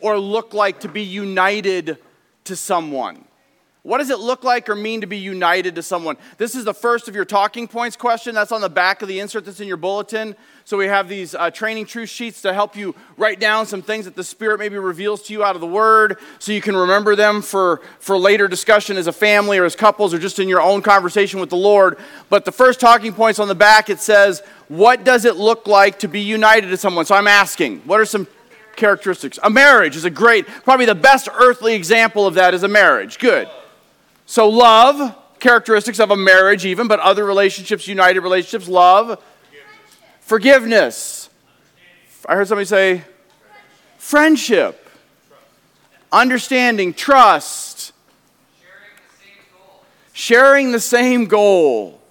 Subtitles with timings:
[0.00, 1.96] or look like to be united
[2.44, 3.24] to someone?
[3.82, 6.16] What does it look like or mean to be united to someone?
[6.38, 8.32] This is the first of your talking points question.
[8.32, 10.36] That's on the back of the insert that's in your bulletin.
[10.64, 14.04] So we have these uh, training truth sheets to help you write down some things
[14.04, 17.16] that the Spirit maybe reveals to you out of the Word so you can remember
[17.16, 20.62] them for, for later discussion as a family or as couples or just in your
[20.62, 21.98] own conversation with the Lord.
[22.28, 25.98] But the first talking points on the back, it says, What does it look like
[26.00, 27.04] to be united to someone?
[27.04, 28.28] So I'm asking, what are some
[28.76, 29.38] characteristics?
[29.42, 33.18] A marriage is a great, probably the best earthly example of that is a marriage.
[33.18, 33.48] Good.
[34.26, 39.22] So, love, characteristics of a marriage, even, but other relationships, united relationships, love,
[40.20, 41.28] forgiveness.
[42.26, 43.02] I heard somebody say
[43.98, 44.88] friendship,
[46.10, 47.92] understanding, trust,
[50.12, 52.01] sharing the same goal.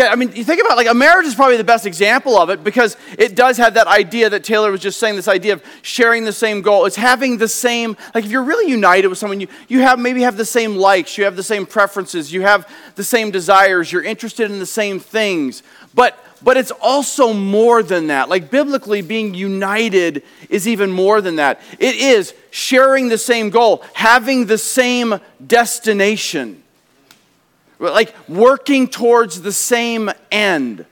[0.00, 2.48] Yeah, I mean, you think about like a marriage is probably the best example of
[2.48, 5.14] it because it does have that idea that Taylor was just saying.
[5.14, 6.86] This idea of sharing the same goal.
[6.86, 7.98] It's having the same.
[8.14, 11.18] Like if you're really united with someone, you you have maybe have the same likes,
[11.18, 15.00] you have the same preferences, you have the same desires, you're interested in the same
[15.00, 15.62] things.
[15.92, 18.30] But but it's also more than that.
[18.30, 21.60] Like biblically, being united is even more than that.
[21.78, 26.59] It is sharing the same goal, having the same destination
[27.80, 30.84] like working towards the same end.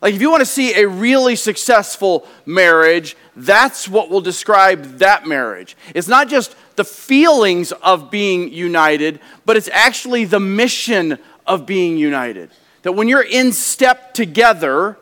[0.00, 5.26] Like, if you want to see a really successful marriage, that's what will describe that
[5.26, 5.76] marriage.
[5.94, 11.96] It's not just the feelings of being united, but it's actually the mission of being
[11.96, 12.50] united.
[12.82, 14.96] That when you're in step together,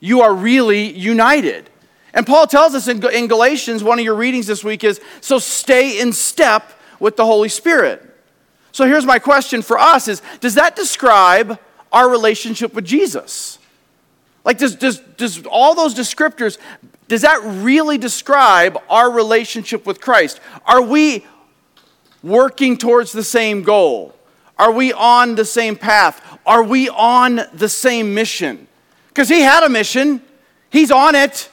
[0.00, 1.68] you are really united.
[2.14, 6.00] And Paul tells us in, Galatians, one of your readings this week is so stay
[6.00, 8.05] in step with the Holy Spirit.
[8.76, 11.58] So here's my question for us is does that describe
[11.90, 13.58] our relationship with Jesus?
[14.44, 16.58] Like does, does, does all those descriptors,
[17.08, 20.40] does that really describe our relationship with Christ?
[20.66, 21.24] Are we
[22.22, 24.14] working towards the same goal?
[24.58, 26.38] Are we on the same path?
[26.44, 28.68] Are we on the same mission?
[29.08, 30.20] Because he had a mission,
[30.68, 31.48] he's on it,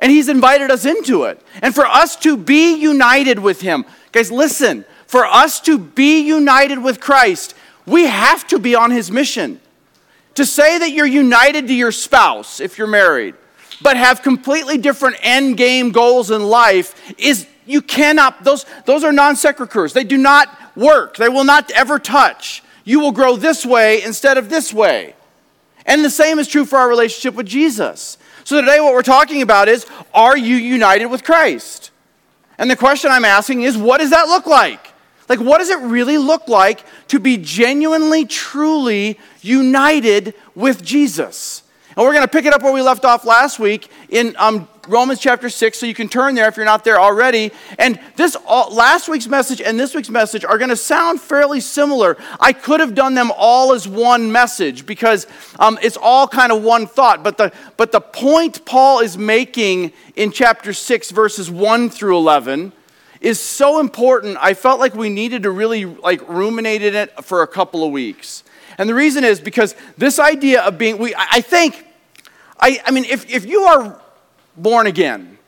[0.00, 1.40] and he's invited us into it.
[1.62, 6.78] And for us to be united with him, guys, listen, for us to be united
[6.78, 9.60] with Christ, we have to be on his mission.
[10.36, 13.34] To say that you're united to your spouse if you're married,
[13.82, 19.12] but have completely different end game goals in life is you cannot those those are
[19.12, 19.92] non sequiturs.
[19.92, 21.18] They do not work.
[21.18, 22.62] They will not ever touch.
[22.84, 25.14] You will grow this way instead of this way.
[25.84, 28.16] And the same is true for our relationship with Jesus.
[28.44, 29.84] So today what we're talking about is
[30.14, 31.90] are you united with Christ?
[32.56, 34.91] And the question I'm asking is what does that look like?
[35.32, 41.62] Like, what does it really look like to be genuinely, truly united with Jesus?
[41.96, 44.68] And we're going to pick it up where we left off last week in um,
[44.86, 47.50] Romans chapter 6, so you can turn there if you're not there already.
[47.78, 51.60] And this all, last week's message and this week's message are going to sound fairly
[51.60, 52.18] similar.
[52.38, 55.26] I could have done them all as one message because
[55.58, 57.24] um, it's all kind of one thought.
[57.24, 62.74] But the, but the point Paul is making in chapter 6, verses 1 through 11,
[63.22, 64.36] is so important.
[64.40, 67.92] I felt like we needed to really like ruminate in it for a couple of
[67.92, 68.44] weeks.
[68.78, 71.86] And the reason is because this idea of being, we, I think,
[72.58, 74.00] I, I mean, if, if you are
[74.56, 75.38] born again,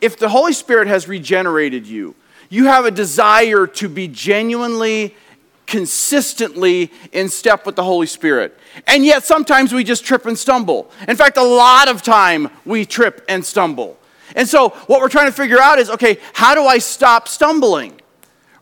[0.00, 2.14] if the Holy Spirit has regenerated you,
[2.50, 5.14] you have a desire to be genuinely,
[5.66, 8.58] consistently in step with the Holy Spirit.
[8.86, 10.90] And yet sometimes we just trip and stumble.
[11.08, 13.98] In fact, a lot of time we trip and stumble.
[14.34, 18.00] And so, what we're trying to figure out is okay, how do I stop stumbling?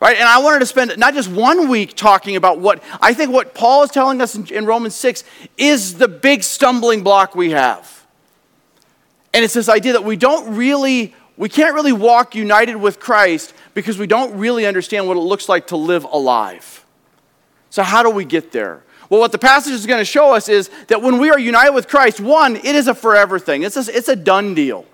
[0.01, 0.17] Right?
[0.17, 3.55] And I wanted to spend not just one week talking about what I think what
[3.55, 5.23] Paul is telling us in, in Romans 6
[5.57, 8.05] is the big stumbling block we have.
[9.33, 13.55] And it's this idea that we don't really, we can't really walk united with Christ
[13.75, 16.85] because we don't really understand what it looks like to live alive.
[17.71, 18.83] So, how do we get there?
[19.09, 21.73] Well, what the passage is going to show us is that when we are united
[21.73, 24.85] with Christ, one, it is a forever thing, it's a, it's a done deal.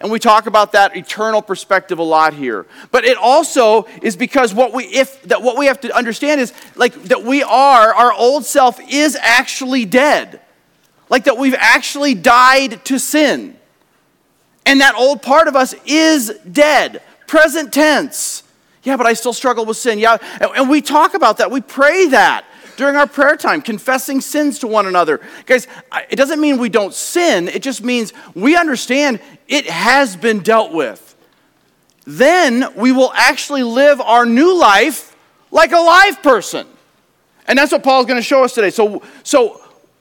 [0.00, 2.66] And we talk about that eternal perspective a lot here.
[2.90, 6.54] But it also is because what we if that what we have to understand is
[6.74, 10.40] like that we are our old self is actually dead.
[11.10, 13.56] Like that we've actually died to sin.
[14.64, 17.02] And that old part of us is dead.
[17.26, 18.42] Present tense.
[18.82, 19.98] Yeah, but I still struggle with sin.
[19.98, 21.50] Yeah, and we talk about that.
[21.50, 22.46] We pray that
[22.80, 25.20] during our prayer time, confessing sins to one another.
[25.44, 25.66] Guys,
[26.08, 30.72] it doesn't mean we don't sin, it just means we understand it has been dealt
[30.72, 31.14] with.
[32.06, 35.14] Then we will actually live our new life
[35.50, 36.66] like a live person.
[37.46, 38.70] And that's what Paul's going to show us today.
[38.70, 39.60] So, so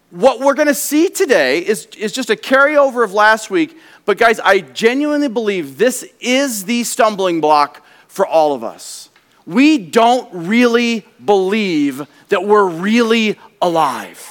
[0.10, 3.78] what we're going to see today is, is just a carryover of last week.
[4.06, 9.10] But, guys, I genuinely believe this is the stumbling block for all of us.
[9.46, 14.26] We don't really believe that we're really alive.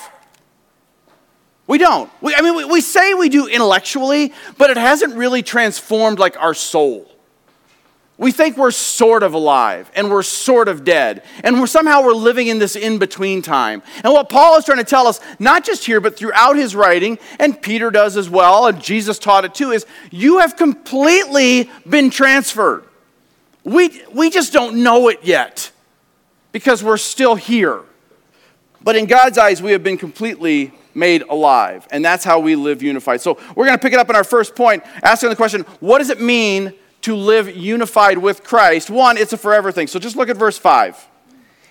[1.67, 2.11] We don't.
[2.21, 6.37] We, I mean, we, we say we do intellectually, but it hasn't really transformed like
[6.39, 7.09] our soul
[8.19, 12.12] we think we're sort of alive and we're sort of dead and we're somehow we're
[12.12, 15.87] living in this in-between time and what paul is trying to tell us not just
[15.87, 19.71] here but throughout his writing and peter does as well and jesus taught it too
[19.71, 22.85] is you have completely been transferred
[23.65, 25.71] we, we just don't know it yet
[26.58, 27.82] because we're still here
[28.82, 32.82] but in god's eyes we have been completely made alive and that's how we live
[32.82, 35.62] unified so we're going to pick it up in our first point asking the question
[35.81, 38.90] what does it mean to live unified with Christ.
[38.90, 39.87] One, it's a forever thing.
[39.87, 41.06] So just look at verse 5.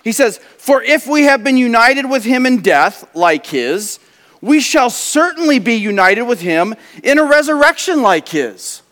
[0.04, 3.98] He says, For if we have been united with him in death, like his,
[4.40, 8.82] we shall certainly be united with him in a resurrection like his.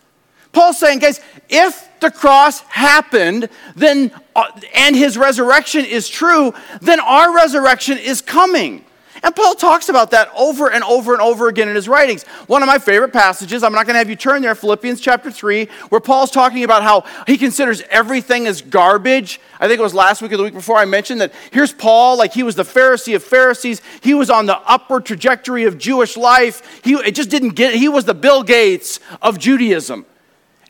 [0.52, 7.00] Paul's saying, guys, if the cross happened, then uh, and his resurrection is true, then
[7.00, 8.84] our resurrection is coming.
[9.22, 12.24] And Paul talks about that over and over and over again in his writings.
[12.46, 15.30] One of my favorite passages, I'm not going to have you turn there, Philippians chapter
[15.30, 19.40] 3, where Paul's talking about how he considers everything as garbage.
[19.58, 22.18] I think it was last week or the week before I mentioned that here's Paul,
[22.18, 23.80] like he was the Pharisee of Pharisees.
[24.02, 26.80] He was on the upward trajectory of Jewish life.
[26.84, 27.74] He it just didn't get.
[27.74, 30.06] He was the Bill Gates of Judaism.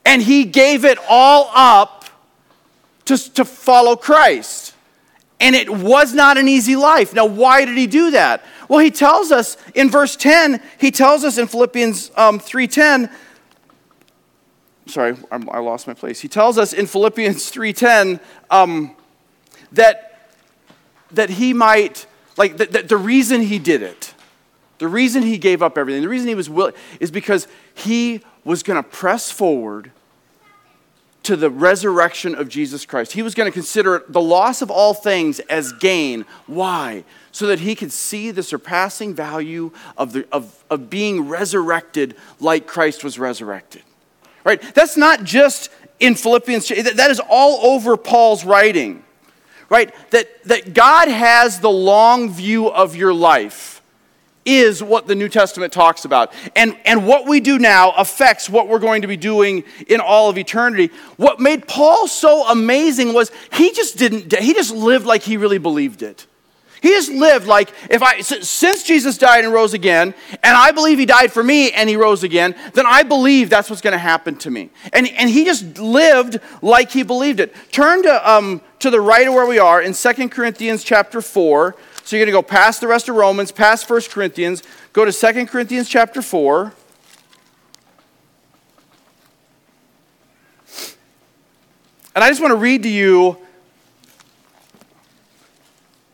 [0.07, 2.05] And he gave it all up
[3.07, 4.75] to, to follow Christ.
[5.41, 7.13] And it was not an easy life.
[7.13, 8.45] Now, why did he do that?
[8.69, 13.13] Well, he tells us in verse 10, he tells us in Philippians um, 3.10,
[14.87, 16.21] sorry, I lost my place.
[16.21, 18.21] He tells us in Philippians 3.10
[18.51, 18.97] um,
[19.73, 20.31] that,
[21.11, 22.07] that he might,
[22.37, 24.15] like, that the reason he did it,
[24.79, 28.63] the reason he gave up everything, the reason he was willing, is because he was
[28.63, 29.91] going to press forward
[31.27, 33.13] to the resurrection of Jesus Christ.
[33.13, 36.25] He was going to consider the loss of all things as gain.
[36.47, 37.05] Why?
[37.33, 42.69] So that he could see the surpassing value of, the, of, of being resurrected like
[42.69, 43.83] Christ was resurrected.
[44.45, 44.63] Right?
[44.75, 49.03] That's not just in Philippians, that is all over Paul's writing.
[49.69, 49.93] Right?
[50.11, 53.76] That, that God has the long view of your life
[54.47, 56.33] is what the New Testament talks about.
[56.55, 60.31] And, and what we do now affects what we're going to be doing in all
[60.31, 60.91] of eternity.
[61.17, 65.59] What made Paul so amazing was he just didn't, he just lived like he really
[65.59, 66.27] believed it.
[66.83, 70.99] He just lived like if I since Jesus died and rose again, and I believe
[70.99, 73.99] he died for me and he rose again, then I believe that's what's going to
[73.99, 74.71] happen to me.
[74.93, 77.57] And, and he just lived like he believed it.
[77.73, 81.75] Turn to um, to the right of where we are in 2 Corinthians chapter 4.
[82.07, 84.63] So you're going to go past the rest of Romans, past 1 Corinthians,
[84.93, 86.73] go to 2 Corinthians chapter 4.
[92.15, 93.37] And I just want to read to you.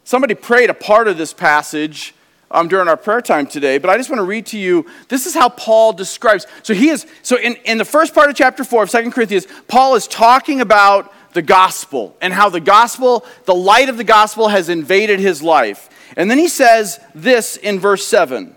[0.04, 2.14] Somebody prayed a part of this passage
[2.50, 4.86] um, during our prayer time today, but I just want to read to you.
[5.08, 6.46] This is how Paul describes.
[6.62, 7.06] So he is.
[7.22, 10.62] So in, in the first part of chapter four of Second Corinthians, Paul is talking
[10.62, 15.43] about the gospel and how the gospel, the light of the gospel, has invaded his
[15.43, 15.88] life.
[16.17, 18.55] And then he says this in verse 7.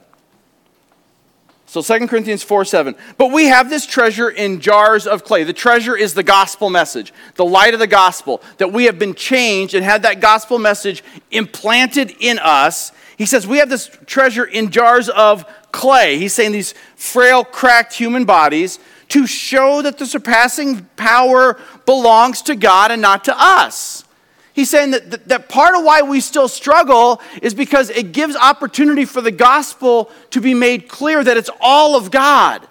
[1.68, 2.96] So 2 Corinthians 4 7.
[3.18, 5.44] But we have this treasure in jars of clay.
[5.44, 9.14] The treasure is the gospel message, the light of the gospel, that we have been
[9.14, 12.92] changed and had that gospel message implanted in us.
[13.18, 16.18] He says we have this treasure in jars of clay.
[16.18, 18.80] He's saying these frail, cracked human bodies
[19.10, 24.06] to show that the surpassing power belongs to God and not to us.
[24.54, 29.04] He's saying that, that, part of why we still struggle is because it gives opportunity
[29.04, 32.66] for the gospel to be made clear that it's all of God.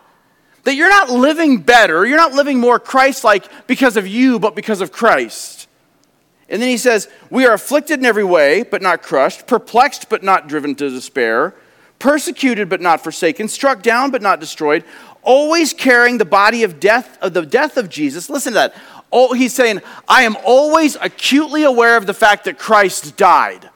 [0.62, 4.54] That you're not living better, you're not living more Christ like because of you, but
[4.54, 5.68] because of Christ.
[6.48, 10.22] And then he says, We are afflicted in every way, but not crushed, perplexed, but
[10.22, 11.54] not driven to despair,
[11.98, 14.84] persecuted, but not forsaken, struck down, but not destroyed,
[15.22, 18.30] always carrying the body of death of the death of Jesus.
[18.30, 18.74] Listen to that.
[19.34, 23.70] He's saying, I am always acutely aware of the fact that Christ died.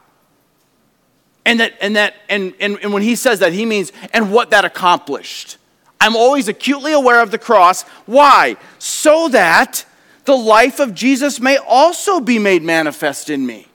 [1.45, 4.51] And that and that and, and, and when he says that, he means and what
[4.51, 5.57] that accomplished.
[6.01, 7.83] I'm always acutely aware of the cross.
[8.05, 8.57] Why?
[8.77, 9.85] So that
[10.25, 13.67] the life of Jesus may also be made manifest in me.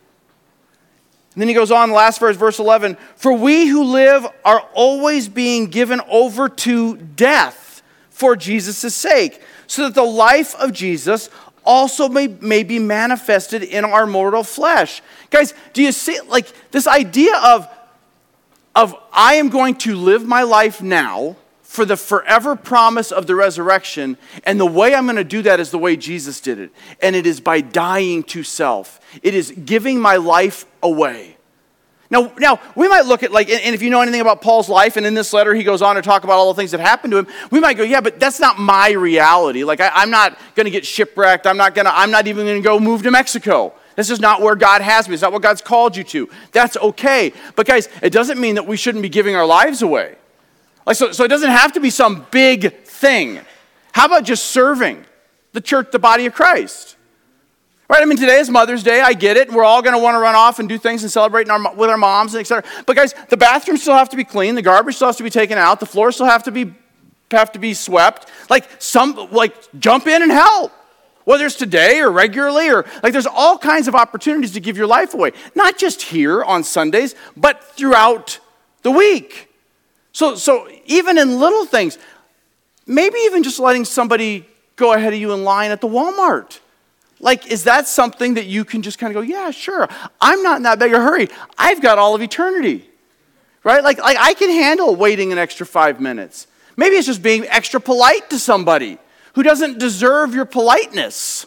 [1.34, 5.28] And then he goes on, last verse, verse 11 For we who live are always
[5.28, 11.28] being given over to death for Jesus' sake, so that the life of Jesus
[11.64, 15.02] also may, may be manifested in our mortal flesh.
[15.30, 17.68] Guys, do you see, like, this idea of
[18.74, 23.34] of I am going to live my life now for the forever promise of the
[23.34, 24.16] resurrection.
[24.44, 26.70] And the way I'm going to do that is the way Jesus did it.
[27.02, 31.36] And it is by dying to self, it is giving my life away.
[32.14, 34.96] Now, now we might look at like, and if you know anything about Paul's life,
[34.96, 37.10] and in this letter he goes on to talk about all the things that happened
[37.10, 39.64] to him, we might go, yeah, but that's not my reality.
[39.64, 41.44] Like, I, am not going to get shipwrecked.
[41.44, 41.98] I'm not going to.
[41.98, 43.74] I'm not even going to go move to Mexico.
[43.96, 45.14] This is not where God has me.
[45.14, 46.30] It's not what God's called you to.
[46.52, 47.32] That's okay.
[47.56, 50.14] But guys, it doesn't mean that we shouldn't be giving our lives away.
[50.86, 53.40] Like, so, so it doesn't have to be some big thing.
[53.90, 55.04] How about just serving
[55.50, 56.93] the church, the body of Christ?
[57.94, 58.02] Right?
[58.02, 59.00] I mean, today is Mother's Day.
[59.00, 59.52] I get it.
[59.52, 61.88] We're all going to want to run off and do things and celebrate our, with
[61.88, 62.68] our moms and etc.
[62.86, 64.56] But guys, the bathrooms still have to be clean.
[64.56, 65.78] The garbage still has to be taken out.
[65.78, 66.74] The floors still have to be
[67.30, 68.28] have to be swept.
[68.50, 70.72] Like some, like jump in and help.
[71.22, 74.88] Whether it's today or regularly, or like there's all kinds of opportunities to give your
[74.88, 75.30] life away.
[75.54, 78.40] Not just here on Sundays, but throughout
[78.82, 79.54] the week.
[80.10, 81.98] So, so even in little things,
[82.88, 86.58] maybe even just letting somebody go ahead of you in line at the Walmart.
[87.24, 89.88] Like, is that something that you can just kind of go, yeah, sure.
[90.20, 91.28] I'm not in that big a hurry.
[91.56, 92.86] I've got all of eternity.
[93.62, 93.82] Right?
[93.82, 96.46] Like, like I can handle waiting an extra five minutes.
[96.76, 98.98] Maybe it's just being extra polite to somebody
[99.36, 101.46] who doesn't deserve your politeness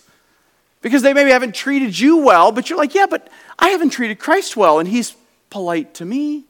[0.81, 3.29] because they maybe haven't treated you well, but you're like, yeah, but
[3.59, 5.15] I haven't treated Christ well, and he's
[5.51, 6.45] polite to me.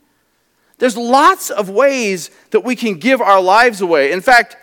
[0.77, 4.13] There's lots of ways that we can give our lives away.
[4.13, 4.55] In fact,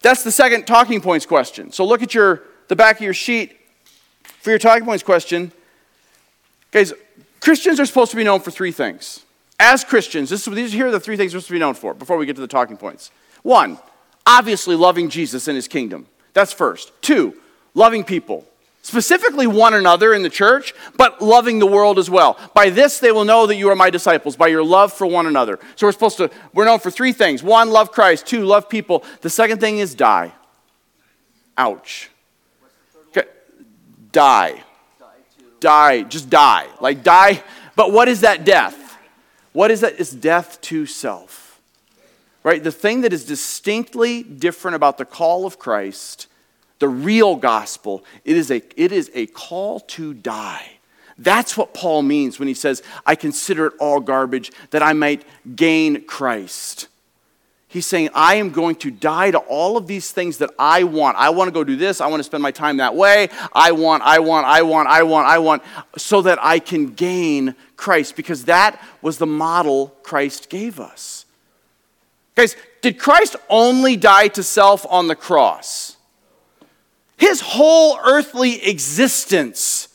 [0.00, 1.72] that's the second talking points question.
[1.72, 3.58] So look at your the back of your sheet
[4.24, 5.52] for your talking points question.
[6.70, 6.92] Guys,
[7.40, 9.24] Christians are supposed to be known for three things.
[9.60, 11.94] As Christians, this, these here are the three things we're supposed to be known for
[11.94, 13.10] before we get to the talking points.
[13.42, 13.78] One,
[14.26, 16.06] obviously loving Jesus and his kingdom.
[16.32, 16.92] That's first.
[17.02, 17.34] Two,
[17.74, 18.46] loving people
[18.82, 22.38] specifically one another in the church, but loving the world as well.
[22.52, 25.26] By this they will know that you are my disciples, by your love for one
[25.26, 25.58] another.
[25.76, 29.04] So we're supposed to, we're known for three things one, love Christ, two, love people.
[29.22, 30.32] The second thing is die.
[31.56, 32.10] Ouch.
[34.12, 34.62] Die.
[35.60, 36.02] Die.
[36.02, 36.66] Just die.
[36.80, 37.42] Like die.
[37.74, 38.98] But what is that death?
[39.52, 39.98] What is that?
[39.98, 41.60] It's death to self.
[42.44, 42.62] Right?
[42.62, 46.26] The thing that is distinctly different about the call of Christ
[46.82, 50.80] the real gospel, it is a, it is a call to die.
[51.16, 55.24] That's what Paul means when he says, I consider it all garbage that I might
[55.54, 56.88] gain Christ.
[57.72, 61.16] He's saying, I am going to die to all of these things that I want.
[61.16, 62.02] I want to go do this.
[62.02, 63.30] I want to spend my time that way.
[63.54, 65.62] I want, I want, I want, I want, I want,
[65.96, 71.24] so that I can gain Christ, because that was the model Christ gave us.
[72.34, 75.96] Guys, did Christ only die to self on the cross?
[77.16, 79.88] His whole earthly existence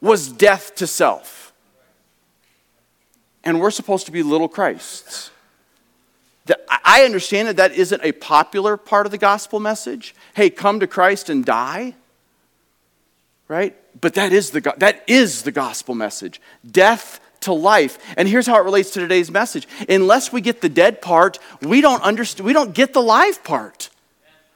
[0.00, 1.52] was death to self.
[3.44, 5.31] And we're supposed to be little Christs.
[6.68, 10.14] I understand that that isn't a popular part of the gospel message.
[10.34, 11.94] Hey, come to Christ and die.
[13.48, 13.76] Right?
[14.00, 17.98] But that is the, that is the gospel message death to life.
[18.16, 19.68] And here's how it relates to today's message.
[19.88, 23.90] Unless we get the dead part, we don't understand, we don't get the live part.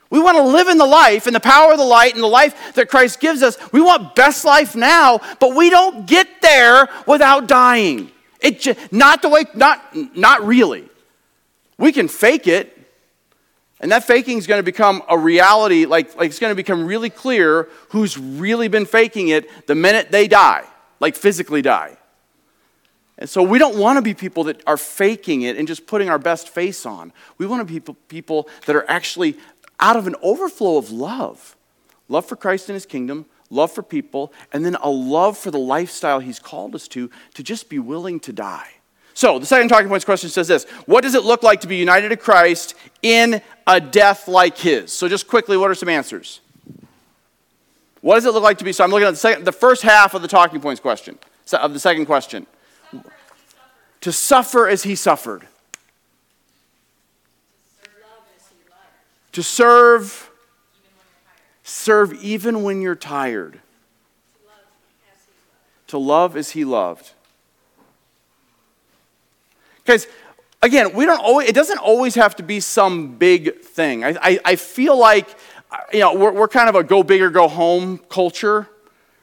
[0.08, 2.28] We want to live in the life and the power of the light and the
[2.28, 3.58] life that Christ gives us.
[3.72, 8.12] We want best life now, but we don't get there without dying.
[8.40, 9.82] It just, not the way, not,
[10.16, 10.88] not really.
[11.78, 12.76] We can fake it,
[13.80, 16.86] and that faking is going to become a reality, like, like it's going to become
[16.86, 20.64] really clear who's really been faking it the minute they die,
[21.00, 21.96] like physically die.
[23.18, 26.08] And so we don't want to be people that are faking it and just putting
[26.08, 27.12] our best face on.
[27.38, 29.36] We want to be people that are actually
[29.80, 31.56] out of an overflow of love
[32.08, 35.58] love for Christ and his kingdom, love for people, and then a love for the
[35.58, 38.68] lifestyle he's called us to, to just be willing to die.
[39.16, 41.76] So, the second talking points question says this What does it look like to be
[41.76, 44.92] united to Christ in a death like his?
[44.92, 46.42] So, just quickly, what are some answers?
[48.02, 48.74] What does it look like to be?
[48.74, 51.18] So, I'm looking at the, second, the first half of the talking points question,
[51.50, 52.46] of the second question.
[54.02, 55.48] To suffer as he suffered.
[59.32, 60.30] To serve,
[61.64, 63.60] serve even when you're tired.
[65.86, 67.12] To love as he loved.
[69.86, 70.08] Guys,
[70.62, 74.04] again, we don't always, it doesn't always have to be some big thing.
[74.04, 75.28] I, I, I feel like,
[75.70, 78.68] uh, you know, we're, we're kind of a go big or go home culture,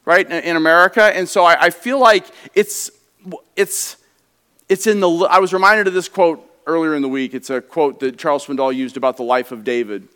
[0.05, 1.03] right, in, in America.
[1.03, 2.89] And so I, I feel like it's,
[3.57, 3.97] it's,
[4.69, 7.33] it's in the, I was reminded of this quote earlier in the week.
[7.33, 10.07] It's a quote that Charles Swindoll used about the life of David.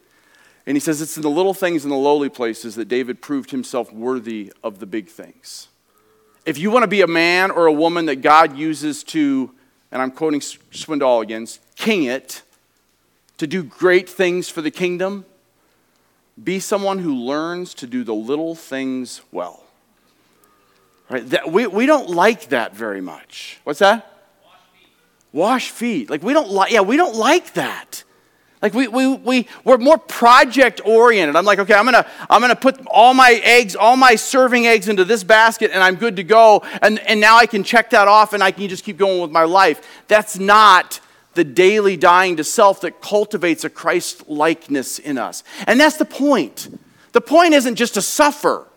[0.65, 3.51] And he says, It's in the little things and the lowly places that David proved
[3.51, 5.67] himself worthy of the big things.
[6.45, 9.51] If you want to be a man or a woman that God uses to
[9.91, 12.41] and I'm quoting Swindoll again, king it,
[13.38, 15.25] to do great things for the kingdom,
[16.44, 19.63] be someone who learns to do the little things well.
[21.10, 21.27] Right?
[21.29, 23.60] That, we, we don't like that very much.
[23.63, 24.12] What's that?
[24.44, 24.89] Wash feet.
[25.32, 26.10] Wash feet.
[26.10, 28.03] Like we don't like, yeah, we don't like that.
[28.61, 31.35] Like we, we, we, we're more project oriented.
[31.35, 34.87] I'm like, okay, I'm gonna, I'm gonna put all my eggs, all my serving eggs
[34.87, 36.63] into this basket and I'm good to go.
[36.81, 39.31] And, and now I can check that off and I can just keep going with
[39.31, 39.81] my life.
[40.07, 40.99] That's not
[41.35, 45.43] the daily dying to self that cultivates a Christ likeness in us.
[45.67, 46.67] And that's the point.
[47.11, 48.67] The point isn't just to suffer.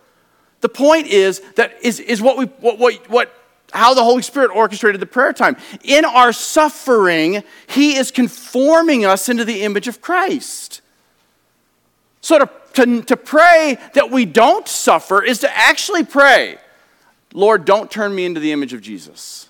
[0.60, 3.39] The point is that is, is what we what, what, what
[3.72, 5.56] how the Holy Spirit orchestrated the prayer time.
[5.84, 10.80] In our suffering, He is conforming us into the image of Christ.
[12.20, 16.58] So to, to, to pray that we don't suffer is to actually pray,
[17.32, 19.48] Lord, don't turn me into the image of Jesus.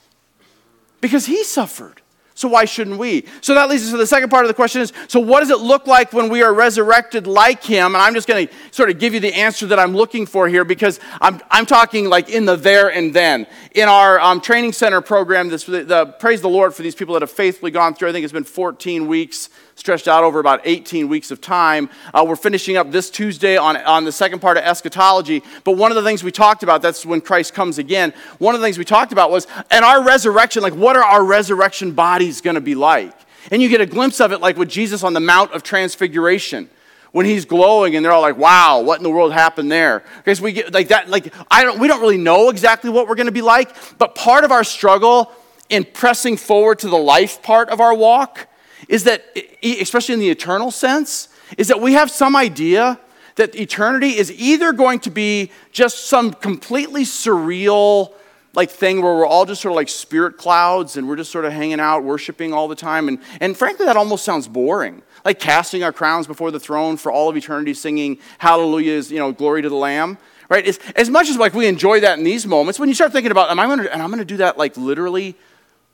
[1.00, 1.99] Because He suffered.
[2.40, 3.26] So why shouldn't we?
[3.42, 5.50] So that leads us to the second part of the question is so what does
[5.50, 7.88] it look like when we are resurrected like him?
[7.94, 10.48] And I'm just going to sort of give you the answer that I'm looking for
[10.48, 13.46] here because I'm, I'm talking like in the there and then.
[13.72, 17.12] In our um, training center program, this, the, the, praise the Lord for these people
[17.12, 20.60] that have faithfully gone through, I think it's been 14 weeks stretched out over about
[20.64, 21.88] 18 weeks of time.
[22.12, 25.42] Uh, we're finishing up this Tuesday on, on the second part of eschatology.
[25.64, 28.60] But one of the things we talked about, that's when Christ comes again, one of
[28.60, 32.42] the things we talked about was, and our resurrection, like what are our resurrection bodies
[32.42, 33.14] going to be like?
[33.50, 36.68] And you get a glimpse of it like with Jesus on the Mount of Transfiguration
[37.12, 40.40] when he's glowing and they're all like wow what in the world happened there because
[40.40, 43.26] we get like that like i don't we don't really know exactly what we're going
[43.26, 45.32] to be like but part of our struggle
[45.68, 48.46] in pressing forward to the life part of our walk
[48.90, 49.24] is that,
[49.62, 52.98] especially in the eternal sense, is that we have some idea
[53.36, 58.12] that eternity is either going to be just some completely surreal
[58.52, 61.44] like thing where we're all just sort of like spirit clouds and we're just sort
[61.44, 63.06] of hanging out worshiping all the time.
[63.06, 65.02] And, and frankly that almost sounds boring.
[65.24, 69.30] Like casting our crowns before the throne for all of eternity singing hallelujahs you know
[69.30, 70.18] glory to the lamb
[70.48, 70.66] right?
[70.96, 73.50] As much as like we enjoy that in these moments when you start thinking about
[73.50, 75.36] am i going to and i'm going to do that like literally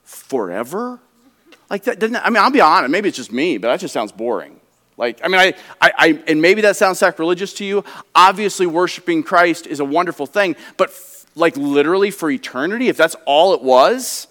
[0.04, 1.00] forever
[1.70, 3.92] like that doesn't, I mean, I'll be honest, maybe it's just me, but that just
[3.92, 4.60] sounds boring.
[4.96, 7.84] Like, I mean, I, I, I, and maybe that sounds sacrilegious to you.
[8.14, 13.14] Obviously, worshiping Christ is a wonderful thing, but f- like literally for eternity, if that's
[13.26, 14.26] all it was,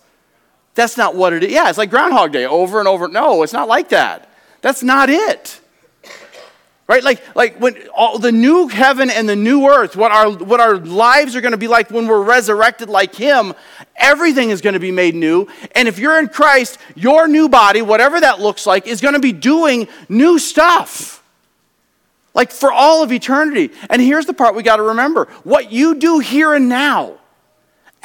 [0.73, 1.51] that's not what it is.
[1.51, 3.07] Yeah, it's like Groundhog Day over and over.
[3.07, 4.29] No, it's not like that.
[4.61, 5.61] That's not it.
[6.87, 7.03] Right?
[7.03, 10.77] Like, like when all the new heaven and the new earth, what our, what our
[10.77, 13.53] lives are going to be like when we're resurrected like Him,
[13.95, 15.47] everything is going to be made new.
[15.73, 19.19] And if you're in Christ, your new body, whatever that looks like, is going to
[19.19, 21.23] be doing new stuff.
[22.35, 23.73] Like for all of eternity.
[23.89, 27.17] And here's the part we got to remember what you do here and now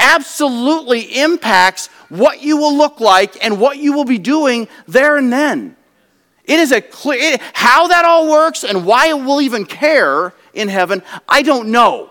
[0.00, 5.32] absolutely impacts what you will look like and what you will be doing there and
[5.32, 5.76] then.
[6.50, 10.66] It is a clear, it, how that all works and why we'll even care in
[10.66, 12.10] heaven, I don't know.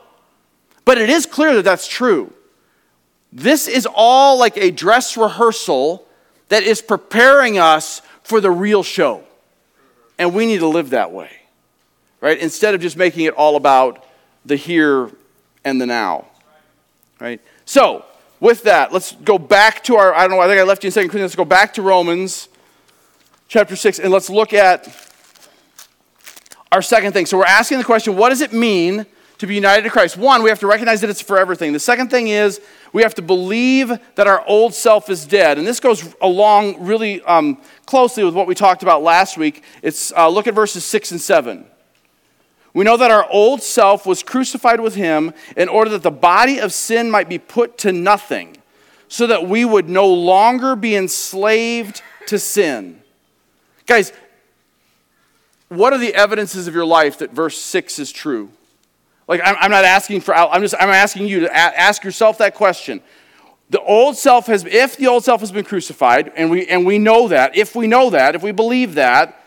[0.86, 2.32] But it is clear that that's true.
[3.34, 6.08] This is all like a dress rehearsal
[6.48, 9.26] that is preparing us for the real show.
[10.18, 11.32] And we need to live that way,
[12.22, 12.40] right?
[12.40, 14.06] Instead of just making it all about
[14.46, 15.12] the here
[15.66, 16.28] and the now,
[17.20, 17.42] right?
[17.66, 18.06] So,
[18.40, 20.88] with that, let's go back to our, I don't know, I think I left you
[20.88, 21.32] in 2 Corinthians.
[21.32, 22.48] Let's go back to Romans
[23.50, 24.88] chapter 6, and let's look at
[26.72, 27.26] our second thing.
[27.26, 29.06] So we're asking the question what does it mean
[29.40, 30.18] to be united to Christ?
[30.18, 31.74] One, we have to recognize that it's for everything.
[31.74, 32.62] The second thing is
[32.94, 35.58] we have to believe that our old self is dead.
[35.58, 39.64] And this goes along really um, closely with what we talked about last week.
[39.82, 41.66] It's uh, look at verses 6 and 7.
[42.76, 46.60] We know that our old self was crucified with him in order that the body
[46.60, 48.58] of sin might be put to nothing,
[49.08, 52.99] so that we would no longer be enslaved to sin.
[53.90, 54.14] Guys,
[55.70, 58.52] what are the evidences of your life that verse 6 is true?
[59.28, 62.54] Like, I'm, I'm not asking for, I'm just, I'm asking you to ask yourself that
[62.54, 63.02] question.
[63.72, 67.00] The old self has, if the old self has been crucified, and we, and we
[67.00, 69.44] know that, if we know that, if we believe that,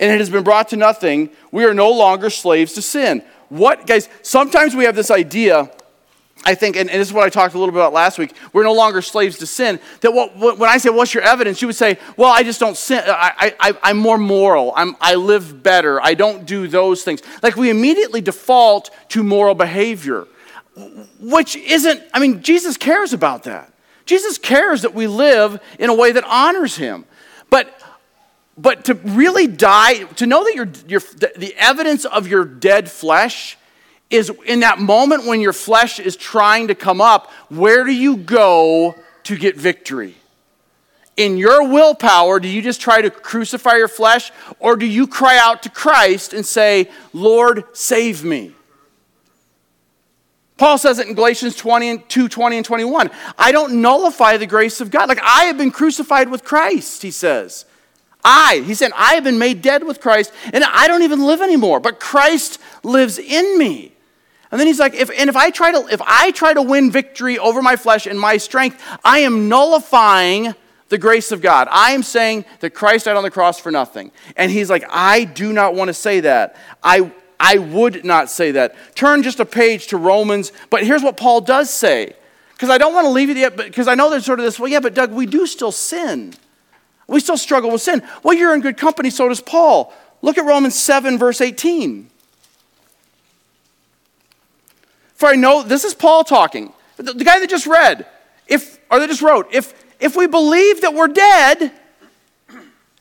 [0.00, 3.22] and it has been brought to nothing, we are no longer slaves to sin.
[3.48, 5.70] What, guys, sometimes we have this idea
[6.46, 8.34] I think, and, and, this is what I talked a little bit about last week,
[8.52, 9.80] we're no longer slaves to sin.
[10.00, 11.62] That what, when I say, What's your evidence?
[11.62, 13.02] you would say, Well, I just don't sin.
[13.06, 14.72] I, I, I'm more moral.
[14.76, 16.00] I'm, I live better.
[16.02, 17.22] I don't do those things.
[17.42, 20.26] Like we immediately default to moral behavior,
[21.20, 23.72] which isn't, I mean, Jesus cares about that.
[24.04, 27.06] Jesus cares that we live in a way that honors him.
[27.48, 27.80] But
[28.56, 33.58] but to really die, to know that you're, the evidence of your dead flesh
[34.14, 38.16] is in that moment when your flesh is trying to come up, where do you
[38.16, 40.16] go to get victory?
[41.16, 45.38] in your willpower, do you just try to crucify your flesh, or do you cry
[45.38, 48.52] out to Christ and say, Lord, save me?
[50.56, 53.10] Paul says it in Galatians 20 and 2 20 and 21.
[53.36, 55.08] I don't nullify the grace of God.
[55.08, 57.64] Like I have been crucified with Christ, he says.
[58.24, 61.42] I, he said, I have been made dead with Christ, and I don't even live
[61.42, 63.93] anymore, but Christ lives in me.
[64.54, 66.88] And then he's like, if, and if I try to if I try to win
[66.88, 70.54] victory over my flesh and my strength, I am nullifying
[70.90, 71.66] the grace of God.
[71.72, 74.12] I am saying that Christ died on the cross for nothing.
[74.36, 76.54] And he's like, I do not want to say that.
[76.84, 78.76] I I would not say that.
[78.94, 82.14] Turn just a page to Romans, but here's what Paul does say.
[82.52, 84.60] Because I don't want to leave it yet, because I know there's sort of this,
[84.60, 86.32] well, yeah, but Doug, we do still sin.
[87.08, 88.04] We still struggle with sin.
[88.22, 89.92] Well, you're in good company, so does Paul.
[90.22, 92.08] Look at Romans 7, verse 18.
[95.14, 98.06] For I know, this is Paul talking, the, the guy that just read,
[98.46, 101.72] if, or that just wrote, if, if we believe that we're dead,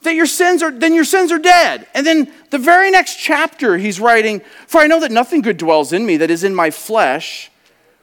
[0.03, 1.87] that your sins are then your sins are dead.
[1.93, 5.93] And then the very next chapter he's writing, for I know that nothing good dwells
[5.93, 7.51] in me that is in my flesh,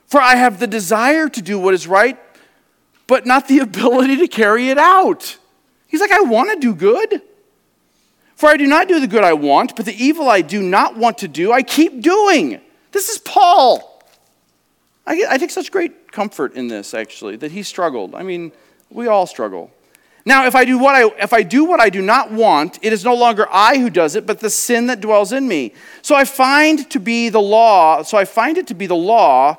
[0.06, 2.18] for I have the desire to do what is right,
[3.06, 5.36] but not the ability to carry it out.
[5.86, 7.22] He's like, I want to do good.
[8.34, 10.96] For I do not do the good I want, but the evil I do not
[10.96, 12.60] want to do, I keep doing.
[12.90, 13.89] This is Paul.
[15.10, 18.14] I, get, I take such great comfort in this, actually, that he struggled.
[18.14, 18.52] I mean,
[18.90, 19.72] we all struggle.
[20.24, 22.92] Now, if I do what I if I do what I do not want, it
[22.92, 25.72] is no longer I who does it, but the sin that dwells in me.
[26.02, 29.58] So I find to be the law, so I find it to be the law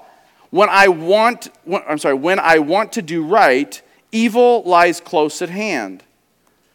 [0.52, 3.82] when I want when, I'm sorry, when I want to do right,
[4.14, 6.04] evil lies close at hand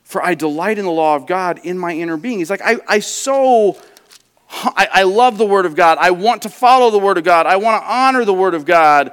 [0.07, 2.39] for I delight in the law of God in my inner being.
[2.39, 3.77] He's like, I, I so,
[4.51, 5.99] I, I love the Word of God.
[5.99, 7.47] I want to follow the Word of God.
[7.47, 9.13] I want to honor the Word of God.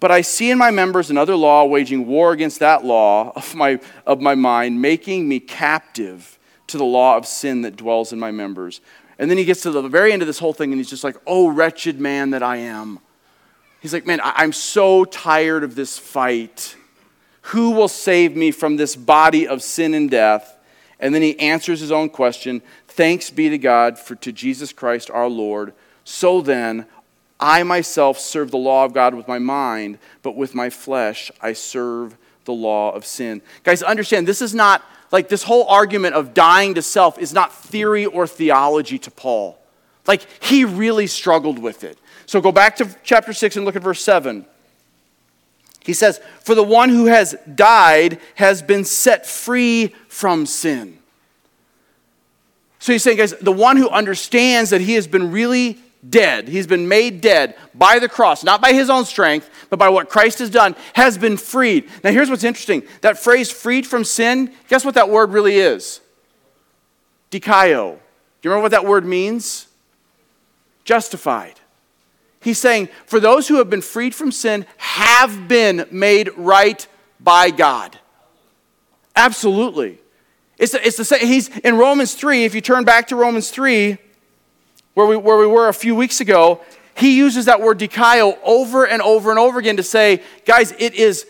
[0.00, 3.80] But I see in my members another law waging war against that law of my,
[4.06, 8.30] of my mind, making me captive to the law of sin that dwells in my
[8.30, 8.80] members.
[9.18, 11.04] And then he gets to the very end of this whole thing and he's just
[11.04, 12.98] like, Oh, wretched man that I am.
[13.80, 16.76] He's like, Man, I'm so tired of this fight.
[17.48, 20.56] Who will save me from this body of sin and death?
[20.98, 22.62] And then he answers his own question
[22.94, 25.72] Thanks be to God for to Jesus Christ our Lord.
[26.04, 26.86] So then,
[27.40, 31.54] I myself serve the law of God with my mind, but with my flesh I
[31.54, 33.42] serve the law of sin.
[33.64, 37.52] Guys, understand this is not like this whole argument of dying to self is not
[37.52, 39.58] theory or theology to Paul.
[40.06, 41.98] Like he really struggled with it.
[42.26, 44.46] So go back to chapter 6 and look at verse 7.
[45.80, 51.00] He says, For the one who has died has been set free from sin.
[52.84, 56.66] So he's saying, guys, the one who understands that he has been really dead, he's
[56.66, 60.38] been made dead by the cross, not by his own strength, but by what Christ
[60.40, 61.88] has done, has been freed.
[62.04, 66.02] Now, here's what's interesting that phrase, freed from sin, guess what that word really is?
[67.30, 67.92] Dikaio.
[67.92, 67.98] Do
[68.42, 69.66] you remember what that word means?
[70.84, 71.58] Justified.
[72.42, 76.86] He's saying, for those who have been freed from sin, have been made right
[77.18, 77.98] by God.
[79.16, 80.00] Absolutely.
[80.58, 81.26] It's the, it's the same.
[81.26, 82.44] He's in Romans 3.
[82.44, 83.98] If you turn back to Romans 3,
[84.94, 86.60] where we, where we were a few weeks ago,
[86.96, 90.94] he uses that word dikaio over and over and over again to say, guys, it
[90.94, 91.26] is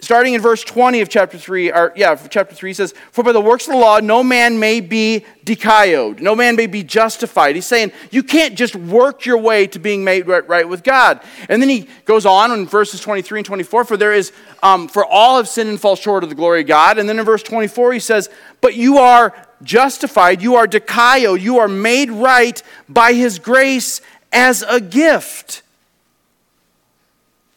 [0.00, 3.40] starting in verse 20 of chapter 3, or yeah, chapter 3 says, For by the
[3.40, 7.54] works of the law, no man may be dikaioed, no man may be justified.
[7.54, 11.22] He's saying you can't just work your way to being made right, right with God.
[11.48, 14.32] And then he goes on in verses 23 and 24, For there is,
[14.62, 16.98] um, for all have sinned and fall short of the glory of God.
[16.98, 18.28] And then in verse 24, he says,
[18.60, 24.62] But you are justified, you are dikaio, you are made right by his grace as
[24.62, 25.62] a gift.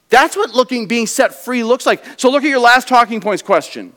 [0.10, 2.04] That's what looking being set free looks like.
[2.18, 3.94] So look at your last talking points question.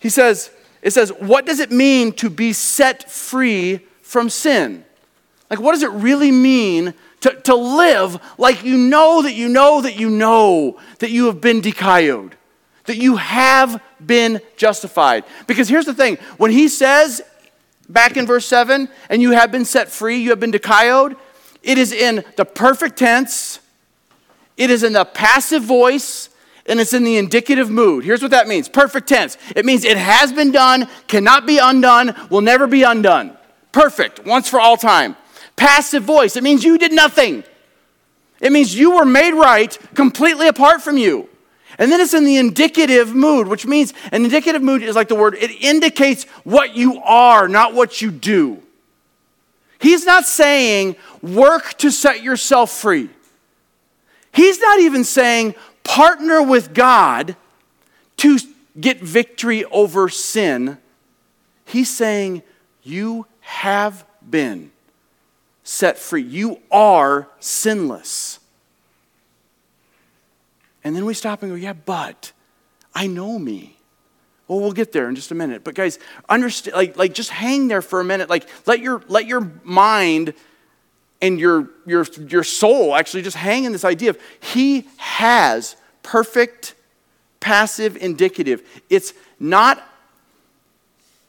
[0.00, 0.50] He says,
[0.82, 4.84] it says, what does it mean to be set free from sin?
[5.48, 9.80] Like, what does it really mean to, to live like you know that you know
[9.80, 12.32] that you know that you have been dikaioed,
[12.86, 15.24] that you have been justified?
[15.46, 17.22] Because here's the thing when he says
[17.88, 21.16] back in verse 7, and you have been set free, you have been dikaioed,
[21.62, 23.60] it is in the perfect tense,
[24.56, 26.28] it is in the passive voice,
[26.66, 28.04] and it's in the indicative mood.
[28.04, 29.36] Here's what that means perfect tense.
[29.54, 33.36] It means it has been done, cannot be undone, will never be undone.
[33.72, 35.16] Perfect, once for all time.
[35.56, 37.44] Passive voice, it means you did nothing.
[38.40, 41.28] It means you were made right completely apart from you.
[41.78, 45.14] And then it's in the indicative mood, which means an indicative mood is like the
[45.14, 48.62] word, it indicates what you are, not what you do.
[49.82, 53.10] He's not saying work to set yourself free.
[54.32, 57.34] He's not even saying partner with God
[58.18, 58.38] to
[58.80, 60.78] get victory over sin.
[61.64, 62.44] He's saying,
[62.84, 64.70] You have been
[65.64, 66.22] set free.
[66.22, 68.38] You are sinless.
[70.84, 72.30] And then we stop and go, Yeah, but
[72.94, 73.78] I know me.
[74.52, 75.64] Well, we'll get there in just a minute.
[75.64, 78.28] But guys, understand like, like just hang there for a minute.
[78.28, 80.34] Like let your let your mind
[81.22, 86.74] and your your your soul actually just hang in this idea of he has perfect
[87.40, 88.62] passive indicative.
[88.90, 89.82] It's not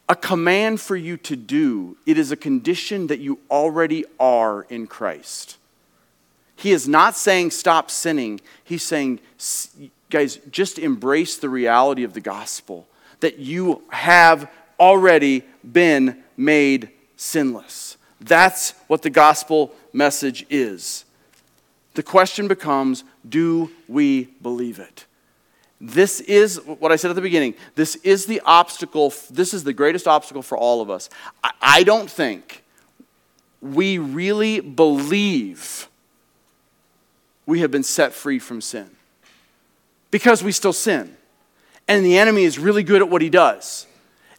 [0.09, 4.86] a command for you to do, it is a condition that you already are in
[4.86, 5.55] Christ.
[6.57, 8.41] He is not saying stop sinning.
[8.65, 9.21] He's saying,
[10.09, 12.86] guys, just embrace the reality of the gospel
[13.19, 14.49] that you have
[14.80, 17.97] already been made sinless.
[18.19, 21.06] That's what the gospel message is.
[21.93, 25.06] The question becomes do we believe it?
[25.80, 27.56] This is what I said at the beginning.
[27.76, 31.10] This is the obstacle, this is the greatest obstacle for all of us.
[31.62, 32.63] I, don't think
[33.62, 35.89] we really believe
[37.45, 38.89] we have been set free from sin
[40.10, 41.17] because we still sin
[41.93, 43.88] and the enemy is really good at what he does.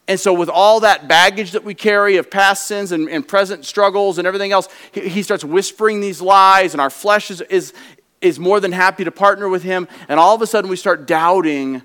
[0.07, 3.65] And so, with all that baggage that we carry of past sins and, and present
[3.65, 7.73] struggles and everything else, he, he, starts whispering these lies, and our flesh is, is,
[8.21, 9.87] is more than happy to partner with him.
[10.07, 11.81] And all of a sudden, we start doubting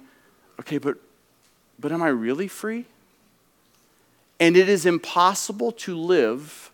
[0.60, 0.98] okay, but,
[1.78, 2.84] but am I really free?
[4.38, 6.70] And it is impossible to live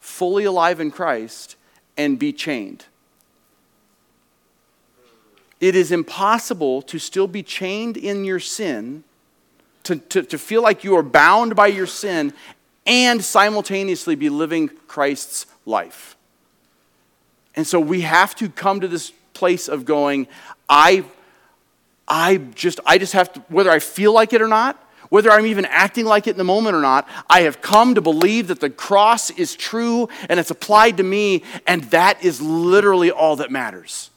[0.00, 1.56] fully alive in Christ
[1.96, 2.86] and be chained.
[5.62, 9.04] It is impossible to still be chained in your sin,
[9.84, 12.34] to, to, to feel like you are bound by your sin,
[12.84, 16.16] and simultaneously be living Christ's life.
[17.54, 20.26] And so we have to come to this place of going,
[20.68, 21.04] I,
[22.08, 25.46] I just, I just have to, whether I feel like it or not, whether I'm
[25.46, 28.58] even acting like it in the moment or not, I have come to believe that
[28.58, 33.52] the cross is true and it's applied to me, and that is literally all that
[33.52, 34.10] matters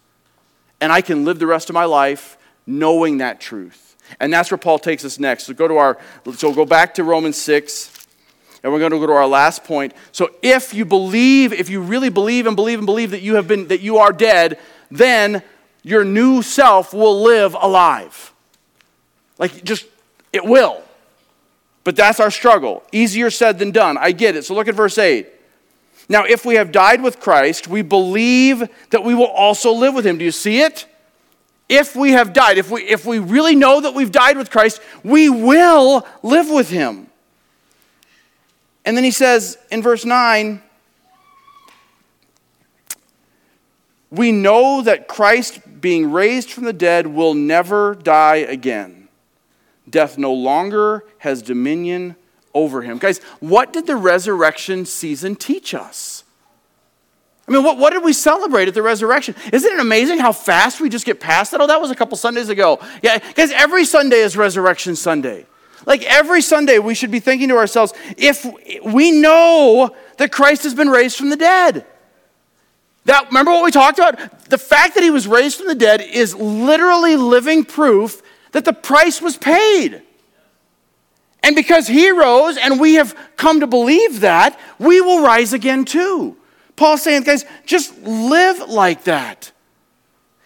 [0.81, 3.95] and I can live the rest of my life knowing that truth.
[4.19, 5.45] And that's where Paul takes us next.
[5.45, 5.97] So go to our
[6.35, 7.91] so go back to Romans 6
[8.63, 9.93] and we're going to go to our last point.
[10.11, 13.47] So if you believe, if you really believe and believe and believe that you have
[13.47, 14.59] been that you are dead,
[14.91, 15.43] then
[15.83, 18.33] your new self will live alive.
[19.37, 19.85] Like just
[20.33, 20.81] it will.
[21.83, 22.83] But that's our struggle.
[22.91, 23.97] Easier said than done.
[23.97, 24.45] I get it.
[24.45, 25.27] So look at verse 8.
[26.07, 30.05] Now, if we have died with Christ, we believe that we will also live with
[30.05, 30.17] him.
[30.17, 30.85] Do you see it?
[31.67, 34.81] If we have died, if we, if we really know that we've died with Christ,
[35.03, 37.07] we will live with him.
[38.85, 40.61] And then he says in verse 9,
[44.11, 49.07] we know that Christ, being raised from the dead, will never die again.
[49.89, 52.15] Death no longer has dominion
[52.55, 52.97] over him.
[52.97, 56.23] Guys, what did the resurrection season teach us?
[57.47, 59.35] I mean, what, what did we celebrate at the resurrection?
[59.53, 61.61] Isn't it amazing how fast we just get past that?
[61.61, 62.79] Oh, that was a couple Sundays ago.
[63.03, 65.45] Yeah, guys, every Sunday is Resurrection Sunday.
[65.85, 68.43] Like every Sunday, we should be thinking to ourselves if
[68.83, 71.85] we know that Christ has been raised from the dead.
[73.03, 74.49] That, remember what we talked about?
[74.49, 78.73] The fact that he was raised from the dead is literally living proof that the
[78.73, 80.01] price was paid.
[81.45, 85.85] And because he rose and we have come to believe that, we will rise again
[85.85, 86.35] too.
[86.75, 89.51] Paul's saying, guys, just live like that.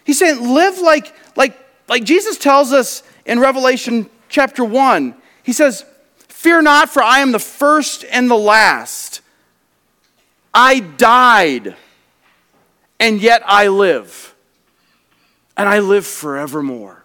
[0.03, 1.57] He's saying, live like, like,
[1.87, 5.15] like Jesus tells us in Revelation chapter 1.
[5.41, 5.85] He says,
[6.27, 9.21] Fear not, for I am the first and the last.
[10.53, 11.77] I died,
[12.99, 14.35] and yet I live.
[15.55, 16.98] And I live forevermore.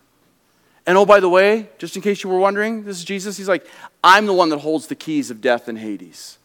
[0.86, 3.36] And oh, by the way, just in case you were wondering, this is Jesus.
[3.36, 3.66] He's like,
[4.02, 6.38] I'm the one that holds the keys of death and Hades.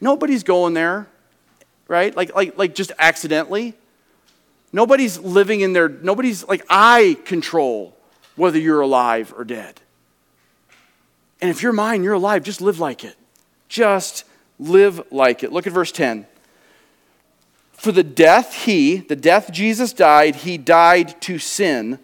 [0.00, 1.08] Nobody's going there,
[1.88, 2.16] right?
[2.16, 3.74] Like, like, like just accidentally.
[4.72, 5.88] Nobody's living in there.
[5.88, 7.96] Nobody's like, I control
[8.36, 9.80] whether you're alive or dead.
[11.40, 13.16] And if you're mine, you're alive, just live like it.
[13.68, 14.24] Just
[14.58, 15.52] live like it.
[15.52, 16.26] Look at verse 10.
[17.72, 21.98] For the death he, the death Jesus died, he died to sin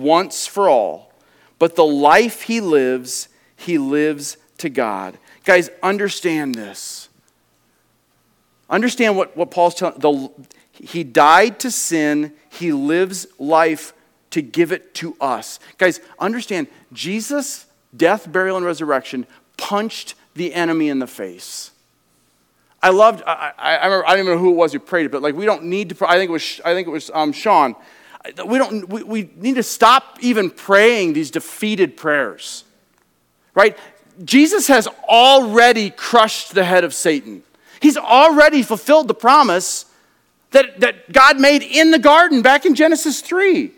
[0.00, 1.12] once for all.
[1.58, 5.18] But the life he lives, he lives to God.
[5.44, 7.08] Guys, understand this.
[8.70, 9.98] Understand what, what Paul's telling.
[10.00, 10.30] The,
[10.72, 13.92] he died to sin, he lives life
[14.30, 15.60] to give it to us.
[15.78, 19.26] Guys, understand Jesus' death, burial, and resurrection
[19.56, 21.70] punched the enemy in the face.
[22.82, 25.06] I loved, I, I, I, remember, I don't even know who it was who prayed
[25.06, 27.10] it, but like we don't need to, I think it was, I think it was
[27.14, 27.76] um, Sean
[28.46, 32.64] We, don't, we, we need to stop even praying these defeated prayers,
[33.54, 33.76] right?
[34.24, 37.42] Jesus has already crushed the head of Satan.
[37.80, 39.86] He's already fulfilled the promise
[40.52, 43.72] that, that God made in the garden back in Genesis 3.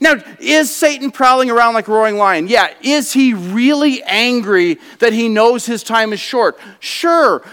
[0.00, 2.48] Now, is Satan prowling around like a roaring lion?
[2.48, 2.74] Yeah.
[2.82, 6.58] Is he really angry that he knows his time is short?
[6.80, 7.44] Sure.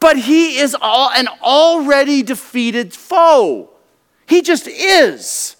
[0.00, 3.70] But he is all, an already defeated foe.
[4.26, 5.56] He just is.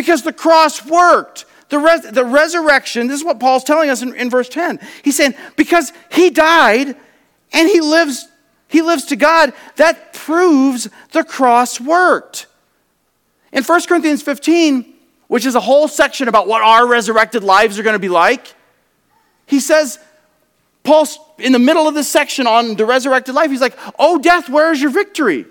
[0.00, 1.44] Because the cross worked.
[1.68, 4.80] The, res- the resurrection, this is what Paul's telling us in, in verse 10.
[5.04, 6.96] He's saying, because he died
[7.52, 8.26] and he lives
[8.66, 12.46] he lives to God, that proves the cross worked.
[13.52, 14.94] In 1 Corinthians 15,
[15.26, 18.54] which is a whole section about what our resurrected lives are going to be like,
[19.44, 19.98] he says,
[20.82, 24.48] Paul's in the middle of this section on the resurrected life, he's like, Oh, death,
[24.48, 25.44] where is your victory?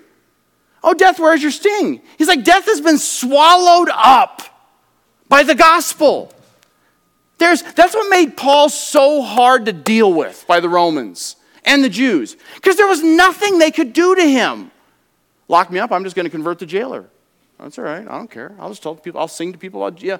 [0.82, 2.00] Oh, death, where is your sting?
[2.16, 4.42] He's like, Death has been swallowed up
[5.28, 6.32] by the gospel.
[7.38, 11.88] There's, that's what made Paul so hard to deal with by the Romans and the
[11.88, 14.70] Jews because there was nothing they could do to him.
[15.48, 17.08] Lock me up, I'm just going to convert the jailer.
[17.60, 18.06] That's all right.
[18.06, 18.54] I don't care.
[18.58, 19.20] I'll just tell people.
[19.20, 19.86] I'll sing to people.
[19.86, 20.16] About, yeah,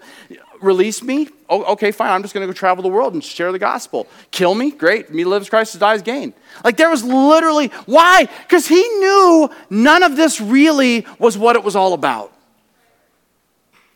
[0.61, 1.29] release me.
[1.48, 2.11] Oh, okay, fine.
[2.11, 4.07] I'm just going to go travel the world and share the gospel.
[4.31, 4.70] Kill me.
[4.70, 5.12] Great.
[5.12, 6.35] Me lives Christ, dies gain.
[6.64, 8.29] Like there was literally why?
[8.42, 12.33] Because he knew none of this really was what it was all about.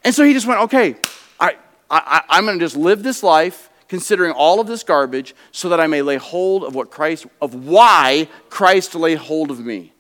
[0.02, 0.96] And so he just went, okay,
[1.38, 1.56] I,
[1.90, 5.80] I, I'm going to just live this life considering all of this garbage so that
[5.80, 9.92] I may lay hold of what Christ, of why Christ lay hold of me.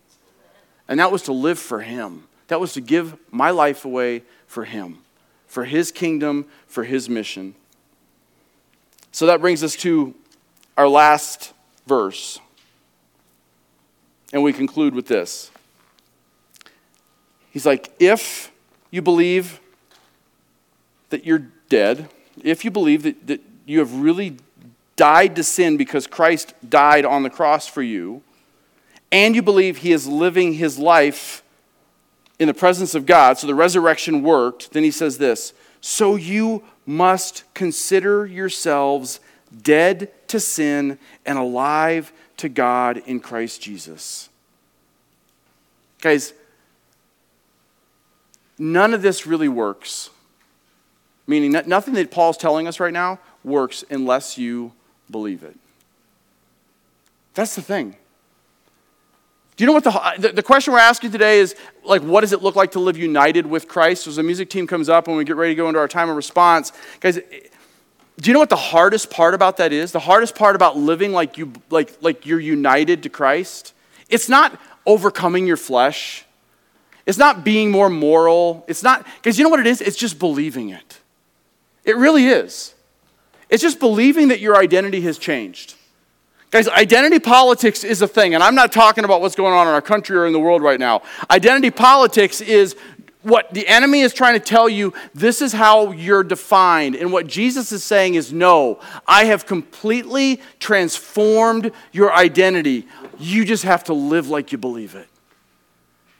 [0.88, 2.26] And that was to live for him.
[2.54, 4.98] That was to give my life away for him,
[5.48, 7.56] for his kingdom, for his mission.
[9.10, 10.14] So that brings us to
[10.76, 11.52] our last
[11.88, 12.38] verse.
[14.32, 15.50] And we conclude with this.
[17.50, 18.52] He's like, if
[18.92, 19.58] you believe
[21.08, 22.08] that you're dead,
[22.44, 24.36] if you believe that, that you have really
[24.94, 28.22] died to sin because Christ died on the cross for you,
[29.10, 31.40] and you believe he is living his life
[32.38, 36.62] in the presence of God, so the resurrection worked, then he says this So you
[36.86, 39.20] must consider yourselves
[39.62, 44.28] dead to sin and alive to God in Christ Jesus.
[46.00, 46.34] Guys,
[48.58, 50.10] none of this really works.
[51.26, 54.72] Meaning, nothing that Paul's telling us right now works unless you
[55.10, 55.56] believe it.
[57.32, 57.96] That's the thing.
[59.56, 62.42] Do you know what the, the, question we're asking today is like, what does it
[62.42, 64.08] look like to live united with Christ?
[64.08, 66.10] As the music team comes up and we get ready to go into our time
[66.10, 69.92] of response, guys, do you know what the hardest part about that is?
[69.92, 73.74] The hardest part about living like, you, like, like you're united to Christ?
[74.08, 76.24] It's not overcoming your flesh.
[77.06, 78.64] It's not being more moral.
[78.66, 79.80] It's not, because you know what it is?
[79.80, 81.00] It's just believing it.
[81.84, 82.74] It really is.
[83.50, 85.76] It's just believing that your identity has changed.
[86.54, 89.74] Guys, identity politics is a thing, and I'm not talking about what's going on in
[89.74, 91.02] our country or in the world right now.
[91.28, 92.76] Identity politics is
[93.22, 96.94] what the enemy is trying to tell you this is how you're defined.
[96.94, 102.86] And what Jesus is saying is no, I have completely transformed your identity.
[103.18, 105.08] You just have to live like you believe it.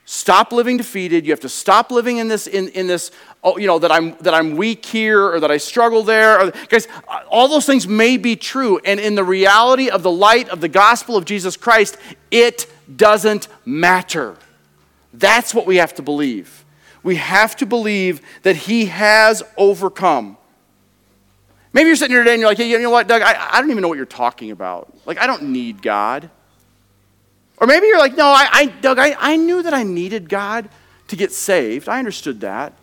[0.07, 1.25] Stop living defeated.
[1.25, 3.11] You have to stop living in this, in, in this
[3.45, 6.41] oh, you know, that I'm, that I'm weak here or that I struggle there.
[6.41, 6.89] Or, guys,
[7.29, 8.81] all those things may be true.
[8.85, 11.97] And in the reality of the light of the gospel of Jesus Christ,
[12.31, 14.37] it doesn't matter.
[15.13, 16.65] That's what we have to believe.
[17.03, 20.39] We have to believe that He has overcome.
[21.75, 23.61] Maybe you're sitting here today and you're like, hey, you know what, Doug, I, I
[23.61, 24.97] don't even know what you're talking about.
[25.07, 26.31] Like, I don't need God.
[27.65, 30.69] Or maybe you're like, no, I, I Doug, I, I knew that I needed God
[31.09, 31.89] to get saved.
[31.89, 32.75] I understood that.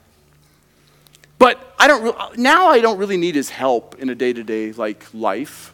[1.38, 5.72] But I don't now I don't really need his help in a day-to-day like life.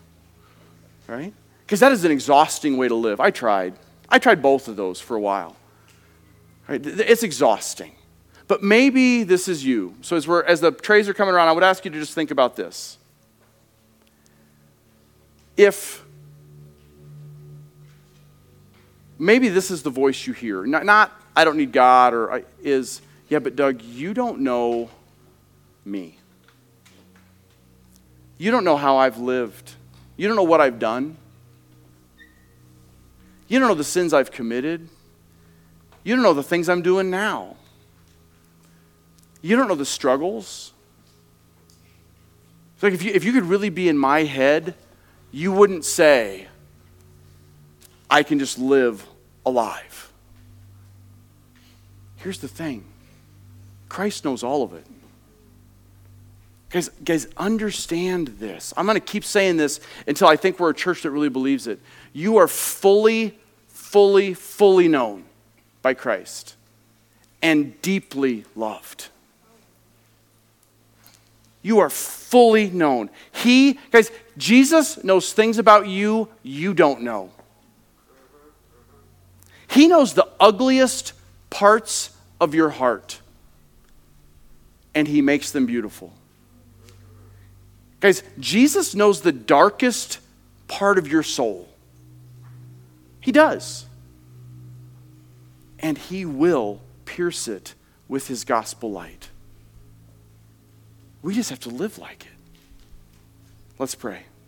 [1.08, 1.34] Right?
[1.66, 3.22] Because that is an exhausting way to live.
[3.22, 3.76] I tried.
[4.10, 5.56] I tried both of those for a while.
[6.68, 6.86] Right?
[6.86, 7.94] It's exhausting.
[8.50, 9.96] But maybe this is you.
[10.02, 12.14] So as, we're, as the trays are coming around, I would ask you to just
[12.14, 12.98] think about this.
[15.56, 16.04] If
[19.20, 20.66] maybe this is the voice you hear.
[20.66, 24.90] Not, not I don't need God, or is, yeah, but Doug, you don't know
[25.86, 26.18] me.
[28.38, 29.74] You don't know how I've lived.
[30.16, 31.18] You don't know what I've done.
[33.48, 34.90] You don't know the sins I've committed.
[36.04, 37.56] You don't know the things I'm doing now.
[39.42, 40.74] You don't know the struggles.
[42.76, 44.76] It's like if you, if you could really be in my head,
[45.32, 46.48] you wouldn't say,
[48.10, 49.06] I can just live
[49.46, 50.12] alive.
[52.18, 52.86] Here's the thing
[53.90, 54.86] Christ knows all of it.
[56.70, 58.74] Guys, guys, understand this.
[58.76, 61.66] I'm going to keep saying this until I think we're a church that really believes
[61.66, 61.80] it.
[62.12, 63.38] You are fully,
[63.70, 65.24] fully, fully known
[65.82, 66.56] by Christ
[67.42, 69.08] and deeply loved.
[71.62, 73.10] You are fully known.
[73.32, 77.32] He, guys, Jesus knows things about you you don't know.
[79.70, 81.14] He knows the ugliest
[81.50, 83.20] parts of your heart,
[84.96, 86.14] and He makes them beautiful.
[88.00, 90.20] Guys, Jesus knows the darkest
[90.68, 91.68] part of your soul.
[93.20, 93.86] He does.
[95.80, 97.74] And He will pierce it
[98.08, 99.30] with His gospel light.
[101.22, 102.32] We just have to live like it.
[103.80, 104.28] Let's pray.